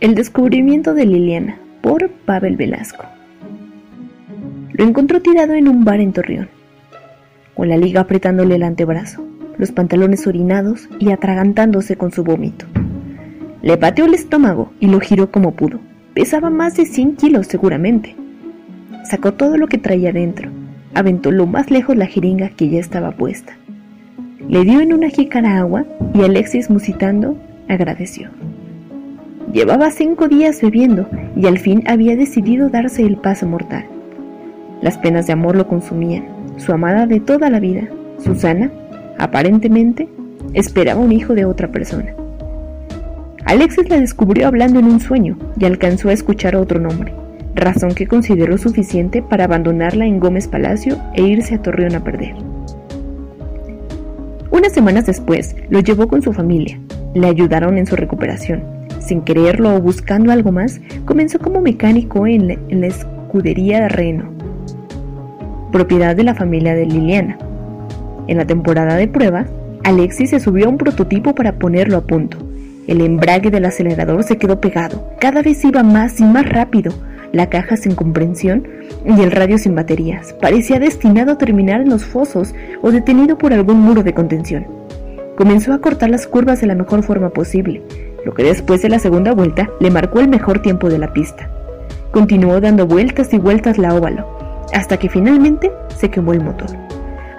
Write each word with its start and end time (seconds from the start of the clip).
El 0.00 0.14
descubrimiento 0.14 0.94
de 0.94 1.04
Liliana 1.04 1.58
por 1.82 2.08
Pavel 2.08 2.56
Velasco. 2.56 3.04
Lo 4.72 4.86
encontró 4.86 5.20
tirado 5.20 5.52
en 5.52 5.68
un 5.68 5.84
bar 5.84 6.00
en 6.00 6.14
Torreón, 6.14 6.48
con 7.52 7.68
la 7.68 7.76
liga 7.76 8.00
apretándole 8.00 8.54
el 8.54 8.62
antebrazo, 8.62 9.22
los 9.58 9.72
pantalones 9.72 10.26
orinados 10.26 10.88
y 10.98 11.10
atragantándose 11.12 11.96
con 11.96 12.12
su 12.12 12.24
vómito. 12.24 12.64
Le 13.60 13.76
pateó 13.76 14.06
el 14.06 14.14
estómago 14.14 14.72
y 14.80 14.86
lo 14.86 15.00
giró 15.00 15.30
como 15.30 15.52
pudo. 15.52 15.80
Pesaba 16.14 16.48
más 16.48 16.78
de 16.78 16.86
100 16.86 17.16
kilos 17.16 17.46
seguramente. 17.46 18.16
Sacó 19.04 19.34
todo 19.34 19.58
lo 19.58 19.66
que 19.66 19.76
traía 19.76 20.12
dentro, 20.12 20.48
aventó 20.94 21.30
lo 21.30 21.46
más 21.46 21.70
lejos 21.70 21.94
la 21.94 22.06
jeringa 22.06 22.48
que 22.48 22.70
ya 22.70 22.80
estaba 22.80 23.10
puesta. 23.10 23.52
Le 24.48 24.64
dio 24.64 24.80
en 24.80 24.94
una 24.94 25.10
jícara 25.10 25.58
agua 25.58 25.84
y 26.14 26.22
Alexis, 26.22 26.70
musitando, 26.70 27.36
agradeció. 27.68 28.30
Llevaba 29.52 29.90
cinco 29.90 30.28
días 30.28 30.62
bebiendo 30.62 31.08
y 31.34 31.46
al 31.46 31.58
fin 31.58 31.82
había 31.88 32.14
decidido 32.14 32.68
darse 32.68 33.02
el 33.02 33.16
paso 33.16 33.46
mortal. 33.46 33.84
Las 34.80 34.96
penas 34.96 35.26
de 35.26 35.32
amor 35.32 35.56
lo 35.56 35.66
consumían. 35.66 36.24
Su 36.56 36.72
amada 36.72 37.06
de 37.06 37.18
toda 37.18 37.50
la 37.50 37.58
vida, 37.58 37.88
Susana, 38.22 38.70
aparentemente, 39.18 40.08
esperaba 40.54 41.00
un 41.00 41.10
hijo 41.10 41.34
de 41.34 41.46
otra 41.46 41.72
persona. 41.72 42.14
Alexis 43.44 43.88
la 43.88 43.98
descubrió 43.98 44.46
hablando 44.46 44.78
en 44.78 44.84
un 44.84 45.00
sueño 45.00 45.36
y 45.58 45.64
alcanzó 45.64 46.10
a 46.10 46.12
escuchar 46.12 46.54
otro 46.54 46.78
nombre, 46.78 47.12
razón 47.56 47.92
que 47.94 48.06
consideró 48.06 48.56
suficiente 48.56 49.20
para 49.20 49.44
abandonarla 49.44 50.06
en 50.06 50.20
Gómez 50.20 50.46
Palacio 50.46 50.96
e 51.14 51.22
irse 51.22 51.56
a 51.56 51.62
Torreón 51.62 51.96
a 51.96 52.04
perder. 52.04 52.36
Unas 54.52 54.72
semanas 54.72 55.06
después, 55.06 55.56
lo 55.70 55.80
llevó 55.80 56.06
con 56.06 56.22
su 56.22 56.32
familia. 56.32 56.78
Le 57.14 57.26
ayudaron 57.26 57.78
en 57.78 57.86
su 57.86 57.96
recuperación 57.96 58.79
sin 59.10 59.22
quererlo 59.22 59.74
o 59.74 59.80
buscando 59.80 60.30
algo 60.30 60.52
más, 60.52 60.80
comenzó 61.04 61.40
como 61.40 61.60
mecánico 61.60 62.28
en 62.28 62.46
la, 62.46 62.86
escudería 62.86 63.80
de 63.80 63.88
Reno, 63.88 64.30
propiedad 65.72 66.14
de 66.14 66.22
la 66.22 66.34
familia 66.34 66.76
de 66.76 66.86
Liliana. 66.86 67.36
En 68.28 68.36
la 68.36 68.46
temporada 68.46 68.94
de 68.94 69.08
prueba, 69.08 69.46
Alexis 69.82 70.30
se 70.30 70.38
subió 70.38 70.66
a 70.66 70.68
un 70.68 70.78
prototipo 70.78 71.34
para 71.34 71.58
ponerlo 71.58 71.96
a 71.96 72.02
punto. 72.02 72.38
El 72.86 73.00
embrague 73.00 73.50
del 73.50 73.64
acelerador 73.64 74.22
se 74.22 74.38
quedó 74.38 74.60
pegado, 74.60 75.10
cada 75.20 75.42
vez 75.42 75.64
iba 75.64 75.82
más 75.82 76.20
y 76.20 76.24
más 76.24 76.48
rápido, 76.48 76.92
la 77.32 77.48
caja 77.48 77.76
sin 77.76 77.96
comprensión 77.96 78.68
y 79.04 79.20
el 79.22 79.32
radio 79.32 79.58
sin 79.58 79.74
baterías. 79.74 80.34
Parecía 80.34 80.78
destinado 80.78 81.32
a 81.32 81.38
terminar 81.38 81.80
en 81.80 81.90
los 81.90 82.04
fosos 82.04 82.54
o 82.80 82.92
detenido 82.92 83.38
por 83.38 83.52
algún 83.52 83.80
muro 83.80 84.04
de 84.04 84.14
contención. 84.14 84.66
Comenzó 85.36 85.72
a 85.72 85.80
cortar 85.80 86.10
las 86.10 86.28
curvas 86.28 86.60
de 86.60 86.68
la 86.68 86.76
mejor 86.76 87.02
forma 87.02 87.30
posible, 87.30 87.82
lo 88.24 88.34
que 88.34 88.42
después 88.42 88.82
de 88.82 88.88
la 88.88 88.98
segunda 88.98 89.32
vuelta 89.32 89.70
le 89.80 89.90
marcó 89.90 90.20
el 90.20 90.28
mejor 90.28 90.60
tiempo 90.60 90.88
de 90.88 90.98
la 90.98 91.12
pista. 91.12 91.48
Continuó 92.10 92.60
dando 92.60 92.86
vueltas 92.86 93.32
y 93.32 93.38
vueltas 93.38 93.78
la 93.78 93.94
óvalo, 93.94 94.26
hasta 94.72 94.96
que 94.96 95.08
finalmente 95.08 95.72
se 95.96 96.10
quemó 96.10 96.32
el 96.32 96.42
motor. 96.42 96.70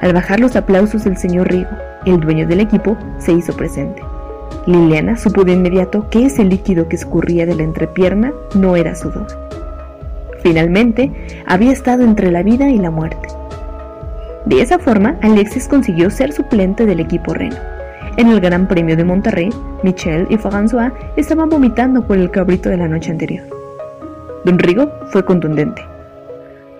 Al 0.02 0.14
bajar 0.14 0.40
los 0.40 0.56
aplausos 0.56 1.04
del 1.04 1.18
señor 1.18 1.50
Rigo, 1.50 1.70
el 2.06 2.20
dueño 2.20 2.48
del 2.48 2.60
equipo, 2.60 2.98
se 3.20 3.34
hizo 3.34 3.54
presente. 3.54 4.02
Liliana 4.66 5.18
supo 5.18 5.44
de 5.44 5.54
inmediato 5.54 6.10
que 6.10 6.26
ese 6.26 6.44
líquido 6.44 6.88
que 6.88 6.96
escurría 6.96 7.46
de 7.46 7.56
la 7.56 7.64
entrepierna 7.64 8.34
no 8.56 8.76
era 8.76 8.96
sudor. 8.96 9.28
Finalmente, 10.42 11.12
había 11.46 11.72
estado 11.72 12.04
entre 12.04 12.32
la 12.32 12.44
vida 12.44 12.70
y 12.70 12.78
la 12.78 12.92
muerte. 12.92 13.28
De 14.46 14.62
esa 14.62 14.80
forma, 14.80 15.18
Alexis 15.22 15.68
consiguió 15.68 16.10
ser 16.10 16.34
suplente 16.34 16.86
del 16.86 17.00
equipo 17.00 17.34
Reno. 17.34 17.58
En 18.18 18.28
el 18.28 18.42
Gran 18.42 18.68
Premio 18.68 18.98
de 18.98 19.06
Monterrey, 19.06 19.50
Michel 19.84 20.28
y 20.30 20.38
François 20.38 20.92
estaban 21.16 21.50
vomitando 21.50 22.06
por 22.06 22.18
el 22.18 22.30
cabrito 22.30 22.70
de 22.70 22.78
la 22.78 22.88
noche 22.88 23.12
anterior. 23.12 23.44
Don 24.44 24.60
Rigo 24.60 24.92
fue 25.12 25.24
contundente. 25.24 25.82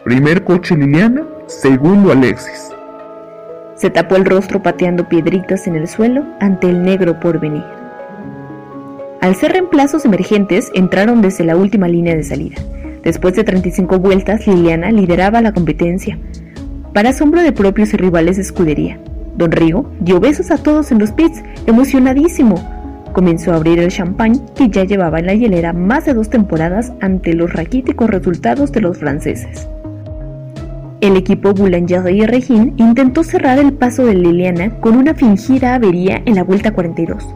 Primer 0.04 0.44
coche 0.44 0.76
Liliana, 0.76 1.24
segundo 1.48 2.12
Alexis. 2.12 2.72
Se 3.76 3.90
tapó 3.90 4.16
el 4.16 4.26
rostro 4.26 4.62
pateando 4.62 5.08
piedritas 5.08 5.68
en 5.68 5.76
el 5.76 5.88
suelo 5.88 6.24
ante 6.40 6.70
el 6.70 6.84
negro 6.84 7.20
porvenir. 7.20 7.64
Al 9.22 9.36
ser 9.36 9.54
reemplazos 9.54 10.04
emergentes, 10.04 10.72
entraron 10.74 11.22
desde 11.22 11.46
la 11.46 11.56
última 11.56 11.88
línea 11.88 12.16
de 12.16 12.24
salida. 12.24 12.58
Después 13.04 13.36
de 13.36 13.44
35 13.44 14.00
vueltas, 14.00 14.48
Liliana 14.48 14.92
lideraba 14.92 15.42
la 15.42 15.54
competencia, 15.54 16.18
para 16.94 17.10
asombro 17.10 17.42
de 17.42 17.52
propios 17.52 17.94
y 17.94 17.98
rivales 17.98 18.36
de 18.36 18.42
escudería. 18.42 19.00
Don 19.36 19.52
Rigo 19.52 19.92
dio 20.00 20.20
besos 20.20 20.52
a 20.52 20.58
todos 20.58 20.92
en 20.92 21.00
los 21.00 21.12
pits, 21.12 21.42
emocionadísimo. 21.66 22.56
Comenzó 23.14 23.52
a 23.52 23.56
abrir 23.56 23.80
el 23.80 23.92
champán 23.92 24.40
que 24.56 24.70
ya 24.70 24.84
llevaba 24.84 25.20
en 25.20 25.26
la 25.26 25.34
hielera 25.34 25.74
más 25.74 26.06
de 26.06 26.14
dos 26.14 26.30
temporadas 26.30 26.94
ante 27.02 27.34
los 27.34 27.52
raquíticos 27.54 28.10
resultados 28.10 28.72
de 28.72 28.82
los 28.82 28.98
franceses. 28.98 29.68
El 31.02 31.18
equipo 31.18 31.54
Boulanger 31.54 32.14
y 32.14 32.26
Regine 32.26 32.74
intentó 32.78 33.24
cerrar 33.24 33.58
el 33.58 33.74
paso 33.74 34.06
de 34.06 34.14
Liliana 34.14 34.80
con 34.80 34.96
una 34.96 35.16
fingida 35.16 35.74
avería 35.74 36.22
en 36.26 36.36
la 36.36 36.44
vuelta 36.44 36.72
42. 36.72 37.28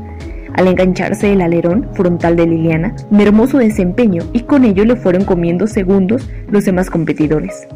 Al 0.54 0.68
engancharse 0.68 1.34
el 1.34 1.42
alerón 1.42 1.90
frontal 1.94 2.36
de 2.36 2.46
Liliana, 2.46 2.96
mermó 3.10 3.48
su 3.48 3.58
desempeño 3.58 4.22
y 4.34 4.42
con 4.42 4.64
ello 4.64 4.86
le 4.86 4.96
fueron 4.96 5.26
comiendo 5.26 5.68
segundos 5.68 6.30
los 6.50 6.64
demás 6.64 6.90
competidores. 6.90 7.68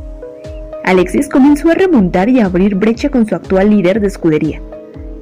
Alexis 0.83 1.29
comenzó 1.29 1.69
a 1.69 1.75
remontar 1.75 2.29
y 2.29 2.39
a 2.39 2.45
abrir 2.45 2.75
brecha 2.75 3.09
con 3.09 3.27
su 3.27 3.35
actual 3.35 3.69
líder 3.69 3.99
de 3.99 4.07
escudería. 4.07 4.61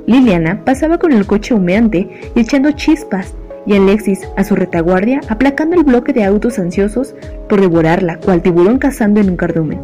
Liliana 0.05 0.63
pasaba 0.63 0.97
con 0.97 1.11
el 1.11 1.25
coche 1.25 1.53
humeante 1.53 2.31
y 2.33 2.39
echando 2.39 2.71
chispas, 2.71 3.35
y 3.65 3.75
Alexis, 3.75 4.21
a 4.37 4.45
su 4.45 4.55
retaguardia, 4.55 5.19
aplacando 5.27 5.75
el 5.75 5.83
bloque 5.83 6.13
de 6.13 6.23
autos 6.23 6.57
ansiosos 6.57 7.13
por 7.49 7.59
devorarla, 7.59 8.17
cual 8.17 8.41
tiburón 8.41 8.79
cazando 8.79 9.19
en 9.19 9.31
un 9.31 9.35
cardumen. 9.35 9.81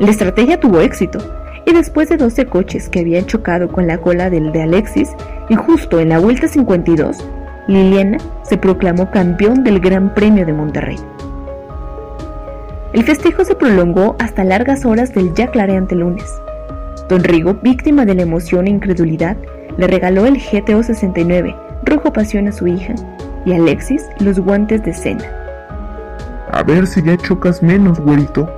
La 0.00 0.10
estrategia 0.10 0.58
tuvo 0.58 0.80
éxito, 0.80 1.18
y 1.66 1.72
después 1.74 2.08
de 2.08 2.16
12 2.16 2.46
coches 2.46 2.88
que 2.88 3.00
habían 3.00 3.26
chocado 3.26 3.68
con 3.68 3.86
la 3.86 3.98
cola 3.98 4.30
del 4.30 4.50
de 4.52 4.62
Alexis, 4.62 5.10
y 5.50 5.54
justo 5.54 6.00
en 6.00 6.08
la 6.08 6.18
vuelta 6.18 6.48
52, 6.48 7.18
Liliana 7.68 8.18
se 8.42 8.56
proclamó 8.56 9.10
campeón 9.10 9.62
del 9.62 9.80
Gran 9.80 10.14
Premio 10.14 10.46
de 10.46 10.52
Monterrey. 10.54 10.96
El 12.94 13.02
festejo 13.02 13.44
se 13.44 13.56
prolongó 13.56 14.14
hasta 14.20 14.44
largas 14.44 14.84
horas 14.84 15.12
del 15.12 15.34
ya 15.34 15.48
clareante 15.48 15.96
lunes. 15.96 16.40
Don 17.08 17.24
Rigo, 17.24 17.54
víctima 17.54 18.04
de 18.04 18.14
la 18.14 18.22
emoción 18.22 18.68
e 18.68 18.70
incredulidad, 18.70 19.36
le 19.76 19.88
regaló 19.88 20.26
el 20.26 20.38
GTO 20.38 20.80
69, 20.80 21.56
rojo 21.82 22.12
pasión 22.12 22.46
a 22.46 22.52
su 22.52 22.68
hija, 22.68 22.94
y 23.44 23.52
Alexis 23.52 24.06
los 24.20 24.38
guantes 24.38 24.84
de 24.84 24.92
cena. 24.92 25.24
A 26.52 26.62
ver 26.62 26.86
si 26.86 27.02
ya 27.02 27.16
chocas 27.16 27.64
menos, 27.64 27.98
güerito. 27.98 28.48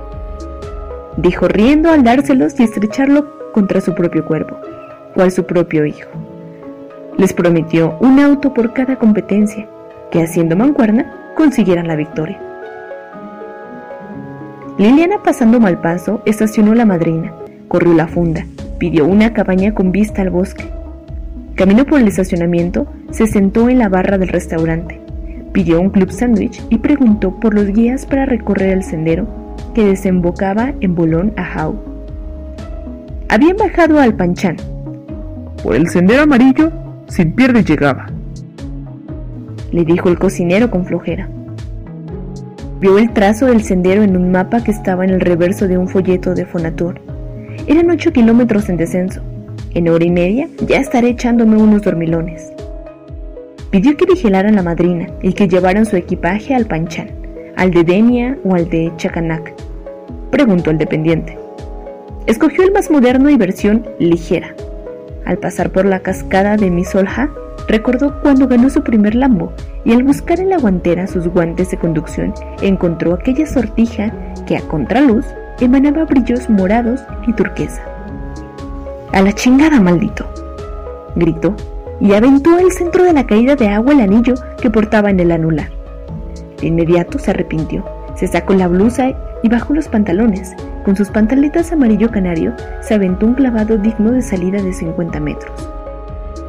Dijo 1.17 1.47
riendo 1.47 1.89
al 1.89 2.03
dárselos 2.03 2.59
y 2.59 2.63
estrecharlo 2.63 3.51
contra 3.53 3.81
su 3.81 3.95
propio 3.95 4.23
cuerpo, 4.23 4.55
cual 5.15 5.31
su 5.31 5.47
propio 5.47 5.83
hijo. 5.83 6.11
Les 7.17 7.33
prometió 7.33 7.97
un 8.01 8.19
auto 8.19 8.53
por 8.53 8.71
cada 8.73 8.97
competencia, 8.97 9.67
que 10.11 10.21
haciendo 10.21 10.55
mancuerna 10.55 11.33
consiguieran 11.35 11.87
la 11.87 11.95
victoria. 11.95 12.46
Liliana 14.77 15.23
pasando 15.23 15.59
mal 15.59 15.81
paso, 15.81 16.21
estacionó 16.25 16.75
la 16.75 16.85
madrina, 16.85 17.33
corrió 17.67 17.95
la 17.95 18.07
funda, 18.07 18.45
pidió 18.77 19.07
una 19.07 19.33
cabaña 19.33 19.73
con 19.73 19.91
vista 19.91 20.21
al 20.21 20.29
bosque. 20.29 20.65
Caminó 21.55 21.83
por 21.83 21.99
el 21.99 22.07
estacionamiento, 22.07 22.85
se 23.09 23.25
sentó 23.25 23.69
en 23.69 23.79
la 23.79 23.89
barra 23.89 24.19
del 24.19 24.27
restaurante, 24.27 25.01
pidió 25.51 25.81
un 25.81 25.89
club 25.89 26.11
sándwich 26.11 26.61
y 26.69 26.77
preguntó 26.77 27.39
por 27.39 27.55
los 27.55 27.65
guías 27.65 28.05
para 28.05 28.27
recorrer 28.27 28.69
el 28.69 28.83
sendero 28.83 29.25
que 29.73 29.83
desembocaba 29.83 30.75
en 30.79 30.93
Bolón 30.93 31.33
a 31.37 31.43
Jau. 31.43 31.75
Habían 33.29 33.57
bajado 33.57 33.99
al 33.99 34.13
Panchán. 34.13 34.57
Por 35.63 35.75
el 35.75 35.89
sendero 35.89 36.21
amarillo, 36.21 36.71
sin 37.07 37.31
pierde 37.33 37.63
llegaba, 37.63 38.05
le 39.71 39.83
dijo 39.85 40.09
el 40.09 40.19
cocinero 40.19 40.69
con 40.69 40.85
flojera. 40.85 41.27
Vio 42.79 42.99
el 42.99 43.11
trazo 43.11 43.47
del 43.47 43.63
sendero 43.63 44.03
en 44.03 44.15
un 44.15 44.31
mapa 44.31 44.63
que 44.63 44.69
estaba 44.69 45.03
en 45.03 45.09
el 45.09 45.19
reverso 45.19 45.67
de 45.67 45.79
un 45.79 45.87
folleto 45.87 46.35
de 46.35 46.45
Fonatur. 46.45 47.01
Eran 47.65 47.89
ocho 47.89 48.13
kilómetros 48.13 48.69
en 48.69 48.77
descenso. 48.77 49.21
En 49.73 49.89
hora 49.89 50.05
y 50.05 50.11
media 50.11 50.47
ya 50.67 50.77
estaré 50.77 51.09
echándome 51.09 51.57
unos 51.57 51.81
dormilones. 51.81 52.53
Pidió 53.71 53.97
que 53.97 54.05
vigilaran 54.05 54.55
la 54.55 54.61
madrina 54.61 55.07
y 55.23 55.33
que 55.33 55.47
llevaran 55.47 55.87
su 55.87 55.95
equipaje 55.95 56.53
al 56.53 56.67
Panchán, 56.67 57.09
al 57.55 57.71
de 57.71 57.83
Denia 57.83 58.37
o 58.43 58.53
al 58.53 58.69
de 58.69 58.91
Chacanac. 58.97 59.55
Preguntó 60.29 60.69
el 60.69 60.77
dependiente. 60.77 61.35
Escogió 62.27 62.63
el 62.63 62.73
más 62.73 62.91
moderno 62.91 63.31
y 63.31 63.37
versión 63.37 63.87
ligera. 63.97 64.53
Al 65.25 65.39
pasar 65.39 65.71
por 65.71 65.85
la 65.87 66.01
cascada 66.01 66.57
de 66.57 66.69
Misolja, 66.69 67.31
recordó 67.67 68.19
cuando 68.21 68.47
ganó 68.47 68.69
su 68.69 68.81
primer 68.81 69.15
Lambo 69.15 69.53
y 69.83 69.93
al 69.93 70.03
buscar 70.03 70.39
en 70.39 70.49
la 70.49 70.57
guantera 70.57 71.07
sus 71.07 71.27
guantes 71.27 71.71
de 71.71 71.77
conducción 71.77 72.33
encontró 72.61 73.13
aquella 73.13 73.45
sortija 73.45 74.11
que 74.45 74.57
a 74.57 74.61
contraluz 74.61 75.25
emanaba 75.59 76.05
brillos 76.05 76.49
morados 76.49 77.01
y 77.25 77.33
turquesa. 77.33 77.81
¡A 79.13 79.21
la 79.21 79.33
chingada, 79.33 79.79
maldito! 79.79 80.25
gritó 81.15 81.55
y 81.99 82.13
aventó 82.13 82.55
al 82.55 82.71
centro 82.71 83.03
de 83.03 83.13
la 83.13 83.25
caída 83.25 83.55
de 83.55 83.69
agua 83.69 83.93
el 83.93 84.01
anillo 84.01 84.35
que 84.61 84.69
portaba 84.69 85.09
en 85.09 85.19
el 85.19 85.31
anular. 85.31 85.69
De 86.61 86.67
inmediato 86.67 87.19
se 87.19 87.31
arrepintió. 87.31 87.83
Se 88.15 88.27
sacó 88.27 88.53
la 88.53 88.67
blusa 88.67 89.09
y 89.43 89.49
bajó 89.49 89.73
los 89.73 89.87
pantalones. 89.87 90.55
Con 90.85 90.95
sus 90.95 91.09
pantaletas 91.09 91.71
amarillo 91.71 92.09
canario 92.09 92.55
se 92.81 92.95
aventó 92.95 93.25
un 93.25 93.35
clavado 93.35 93.77
digno 93.77 94.11
de 94.11 94.21
salida 94.21 94.61
de 94.61 94.73
50 94.73 95.19
metros. 95.19 95.76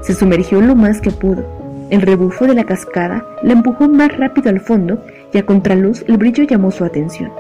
Se 0.09 0.15
sumergió 0.15 0.63
lo 0.63 0.75
más 0.75 1.03
que 1.03 1.11
pudo. 1.11 1.45
El 1.91 2.01
rebufo 2.01 2.47
de 2.47 2.55
la 2.55 2.65
cascada 2.65 3.27
la 3.43 3.53
empujó 3.53 3.91
más 3.91 4.17
rápido 4.17 4.49
al 4.49 4.59
fondo 4.59 5.05
y 5.35 5.37
a 5.37 5.45
contraluz 5.45 6.03
el 6.09 6.17
brillo 6.17 6.45
llamó 6.45 6.71
su 6.71 6.83
atención. 6.83 7.31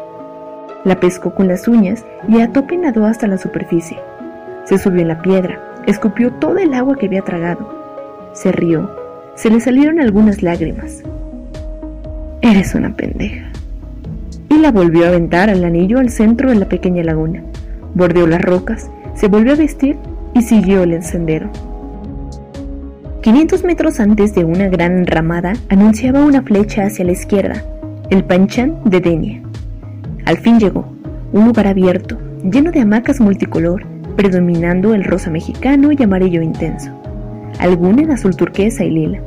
La 0.85 1.01
pescó 1.01 1.35
con 1.35 1.49
las 1.49 1.67
uñas 1.67 2.05
y 2.29 2.43
a 2.43 2.53
tope 2.53 2.77
nadó 2.77 3.07
hasta 3.07 3.27
la 3.27 3.39
superficie. 3.39 3.97
Se 4.65 4.77
subió 4.77 5.01
en 5.01 5.09
la 5.09 5.23
piedra, 5.23 5.59
escupió 5.87 6.31
todo 6.31 6.59
el 6.59 6.75
agua 6.75 6.97
que 6.97 7.07
había 7.07 7.23
tragado. 7.23 7.67
Se 8.35 8.53
rió, 8.53 8.91
se 9.35 9.49
le 9.49 9.61
salieron 9.61 9.99
algunas 9.99 10.43
lágrimas. 10.43 11.03
Eres 12.43 12.75
una 12.75 12.95
pendeja. 12.95 13.47
Y 14.51 14.59
la 14.59 14.73
volvió 14.73 15.07
a 15.07 15.09
aventar 15.09 15.49
al 15.49 15.65
anillo 15.65 16.01
al 16.01 16.11
centro 16.11 16.51
de 16.51 16.57
la 16.57 16.69
pequeña 16.69 17.03
laguna. 17.03 17.43
Bordeó 17.95 18.27
las 18.27 18.43
rocas, 18.43 18.91
se 19.15 19.29
volvió 19.29 19.55
a 19.55 19.57
vestir 19.57 19.97
y 20.35 20.43
siguió 20.43 20.83
el 20.83 20.93
encendero. 20.93 21.49
500 23.23 23.65
metros 23.65 23.99
antes 23.99 24.33
de 24.33 24.45
una 24.45 24.69
gran 24.69 25.05
ramada 25.05 25.55
anunciaba 25.71 26.25
una 26.25 26.41
flecha 26.43 26.85
hacia 26.85 27.05
la 27.05 27.13
izquierda, 27.13 27.65
el 28.11 28.23
Panchán 28.23 28.79
de 28.85 29.01
Denia. 29.01 29.43
Al 30.25 30.39
fin 30.39 30.61
llegó, 30.61 30.87
un 31.33 31.47
lugar 31.47 31.67
abierto, 31.67 32.17
lleno 32.45 32.71
de 32.71 32.81
hamacas 32.81 33.21
multicolor, 33.21 33.85
predominando 34.15 34.95
el 34.95 35.03
rosa 35.03 35.31
mexicano 35.31 35.91
y 35.91 36.01
amarillo 36.01 36.43
intenso, 36.43 36.93
alguna 37.59 38.03
en 38.03 38.13
azul 38.13 38.37
turquesa 38.37 38.85
y 38.85 38.91
lila. 38.91 39.21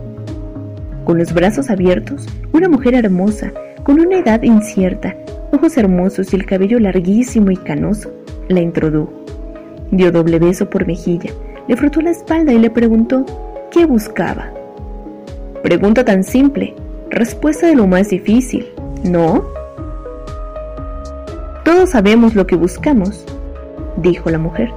Con 1.03 1.17
los 1.17 1.33
brazos 1.33 1.69
abiertos, 1.69 2.29
una 2.53 2.69
mujer 2.69 2.95
hermosa, 2.95 3.51
con 3.83 3.99
una 3.99 4.19
edad 4.19 4.41
incierta, 4.43 5.17
ojos 5.51 5.75
hermosos 5.75 6.31
y 6.31 6.37
el 6.37 6.45
cabello 6.45 6.79
larguísimo 6.79 7.51
y 7.51 7.57
canoso, 7.57 8.09
la 8.47 8.61
introdujo. 8.61 9.11
Dio 9.91 10.13
doble 10.13 10.39
beso 10.39 10.69
por 10.69 10.87
mejilla, 10.87 11.31
le 11.67 11.75
frotó 11.75 11.99
la 11.99 12.11
espalda 12.11 12.53
y 12.53 12.59
le 12.59 12.69
preguntó 12.69 13.25
qué 13.71 13.85
buscaba. 13.85 14.51
Pregunta 15.63 16.03
tan 16.03 16.23
simple, 16.23 16.75
respuesta 17.09 17.67
de 17.67 17.75
lo 17.75 17.87
más 17.87 18.09
difícil, 18.09 18.67
¿no? 19.03 19.45
Todos 21.63 21.91
sabemos 21.91 22.35
lo 22.35 22.45
que 22.45 22.55
buscamos, 22.55 23.25
dijo 23.97 24.29
la 24.29 24.37
mujer. 24.37 24.71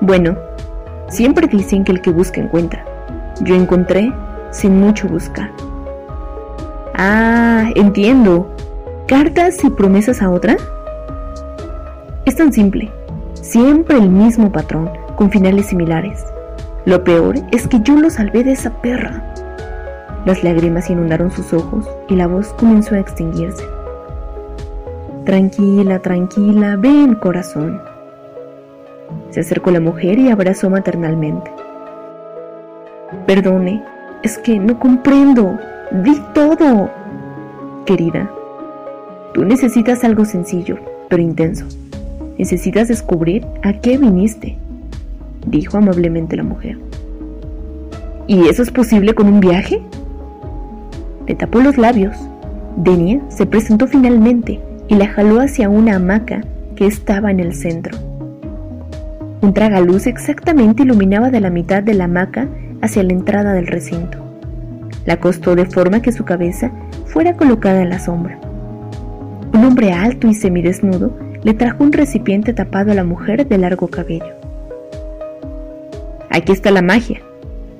Bueno, 0.00 0.36
siempre 1.08 1.46
dicen 1.46 1.84
que 1.84 1.92
el 1.92 2.00
que 2.00 2.10
busca 2.10 2.40
encuentra. 2.40 2.84
Yo 3.42 3.54
encontré 3.54 4.12
sin 4.50 4.80
mucho 4.80 5.08
buscar. 5.08 5.50
Ah, 6.94 7.70
entiendo. 7.76 8.48
¿Cartas 9.06 9.62
y 9.64 9.70
promesas 9.70 10.22
a 10.22 10.30
otra? 10.30 10.56
Es 12.24 12.36
tan 12.36 12.52
simple. 12.52 12.90
Siempre 13.34 13.98
el 13.98 14.08
mismo 14.08 14.50
patrón, 14.50 14.90
con 15.16 15.30
finales 15.30 15.66
similares. 15.66 16.31
Lo 16.84 17.04
peor 17.04 17.36
es 17.52 17.68
que 17.68 17.80
yo 17.80 17.94
lo 17.94 18.10
salvé 18.10 18.42
de 18.42 18.52
esa 18.52 18.70
perra. 18.82 19.22
Las 20.24 20.42
lágrimas 20.42 20.90
inundaron 20.90 21.30
sus 21.30 21.52
ojos 21.52 21.88
y 22.08 22.16
la 22.16 22.26
voz 22.26 22.48
comenzó 22.54 22.96
a 22.96 22.98
extinguirse. 22.98 23.64
Tranquila, 25.24 26.00
tranquila, 26.00 26.76
ven 26.76 27.14
corazón. 27.14 27.80
Se 29.30 29.40
acercó 29.40 29.70
la 29.70 29.78
mujer 29.78 30.18
y 30.18 30.30
abrazó 30.30 30.70
maternalmente. 30.70 31.50
Perdone, 33.26 33.84
es 34.24 34.38
que 34.38 34.58
no 34.58 34.78
comprendo. 34.80 35.58
Di 36.02 36.20
todo. 36.34 36.90
Querida, 37.86 38.28
tú 39.34 39.44
necesitas 39.44 40.02
algo 40.02 40.24
sencillo, 40.24 40.78
pero 41.08 41.22
intenso. 41.22 41.66
Necesitas 42.38 42.88
descubrir 42.88 43.46
a 43.62 43.72
qué 43.74 43.98
viniste, 43.98 44.56
dijo 45.46 45.78
amablemente 45.78 46.36
la 46.36 46.42
mujer. 46.42 46.78
¿Y 48.26 48.48
eso 48.48 48.62
es 48.62 48.70
posible 48.70 49.14
con 49.14 49.26
un 49.26 49.40
viaje? 49.40 49.82
Le 51.26 51.34
tapó 51.34 51.60
los 51.60 51.76
labios. 51.78 52.16
Denia 52.76 53.20
se 53.28 53.46
presentó 53.46 53.86
finalmente 53.86 54.60
y 54.88 54.94
la 54.94 55.08
jaló 55.08 55.40
hacia 55.40 55.68
una 55.68 55.96
hamaca 55.96 56.42
que 56.76 56.86
estaba 56.86 57.30
en 57.30 57.40
el 57.40 57.54
centro. 57.54 57.98
Un 59.40 59.52
tragaluz 59.54 60.06
exactamente 60.06 60.84
iluminaba 60.84 61.30
de 61.30 61.40
la 61.40 61.50
mitad 61.50 61.82
de 61.82 61.94
la 61.94 62.04
hamaca 62.04 62.48
hacia 62.80 63.02
la 63.02 63.12
entrada 63.12 63.52
del 63.52 63.66
recinto. 63.66 64.18
La 65.04 65.14
acostó 65.14 65.56
de 65.56 65.66
forma 65.66 66.00
que 66.00 66.12
su 66.12 66.24
cabeza 66.24 66.70
fuera 67.06 67.36
colocada 67.36 67.82
en 67.82 67.90
la 67.90 67.98
sombra. 67.98 68.38
Un 69.52 69.64
hombre 69.64 69.92
alto 69.92 70.28
y 70.28 70.34
semidesnudo 70.34 71.16
le 71.42 71.54
trajo 71.54 71.82
un 71.82 71.92
recipiente 71.92 72.52
tapado 72.52 72.92
a 72.92 72.94
la 72.94 73.04
mujer 73.04 73.48
de 73.48 73.58
largo 73.58 73.88
cabello. 73.88 74.41
Aquí 76.34 76.50
está 76.50 76.70
la 76.70 76.80
magia. 76.80 77.20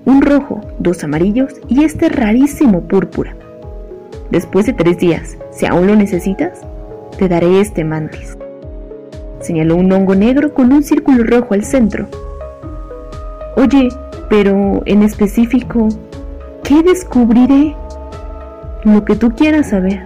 Un 0.04 0.20
rojo, 0.20 0.60
dos 0.78 1.02
amarillos 1.04 1.54
y 1.68 1.84
este 1.84 2.10
rarísimo 2.10 2.82
púrpura. 2.82 3.34
Después 4.30 4.66
de 4.66 4.74
tres 4.74 4.98
días, 4.98 5.38
si 5.50 5.64
aún 5.64 5.86
lo 5.86 5.96
necesitas, 5.96 6.60
te 7.16 7.28
daré 7.28 7.62
este 7.62 7.82
mantis. 7.82 8.36
Señaló 9.40 9.76
un 9.76 9.90
hongo 9.90 10.14
negro 10.14 10.52
con 10.52 10.70
un 10.70 10.82
círculo 10.82 11.24
rojo 11.24 11.54
al 11.54 11.64
centro. 11.64 12.06
Oye, 13.56 13.88
pero 14.28 14.82
en 14.84 15.02
específico, 15.02 15.88
¿qué 16.62 16.82
descubriré? 16.82 17.74
Lo 18.84 19.02
que 19.06 19.16
tú 19.16 19.30
quieras 19.30 19.70
saber. 19.70 20.02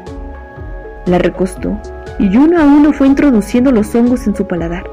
La 1.06 1.18
recostó 1.18 1.76
y 2.20 2.36
uno 2.36 2.60
a 2.60 2.64
uno 2.64 2.92
fue 2.92 3.08
introduciendo 3.08 3.72
los 3.72 3.92
hongos 3.96 4.24
en 4.28 4.36
su 4.36 4.46
paladar. 4.46 4.88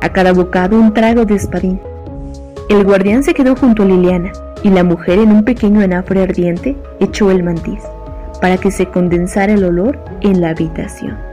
A 0.00 0.08
cada 0.14 0.32
bocado 0.32 0.80
un 0.80 0.94
trago 0.94 1.26
de 1.26 1.34
espadín. 1.34 1.78
El 2.68 2.82
guardián 2.82 3.22
se 3.22 3.32
quedó 3.32 3.54
junto 3.54 3.84
a 3.84 3.86
Liliana 3.86 4.32
y 4.64 4.70
la 4.70 4.82
mujer 4.82 5.20
en 5.20 5.30
un 5.30 5.44
pequeño 5.44 5.80
anafre 5.82 6.22
ardiente 6.22 6.76
echó 6.98 7.30
el 7.30 7.44
mantis 7.44 7.82
para 8.40 8.58
que 8.58 8.72
se 8.72 8.86
condensara 8.86 9.52
el 9.52 9.64
olor 9.64 9.98
en 10.20 10.40
la 10.40 10.50
habitación. 10.50 11.25